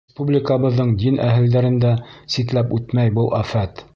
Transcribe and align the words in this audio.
Республикабыҙҙың 0.09 0.93
дин 1.01 1.19
әһелдәрен 1.25 1.77
дә 1.85 1.93
ситләп 2.37 2.75
үтмәй 2.79 3.17
был 3.19 3.33
афәт. 3.45 3.89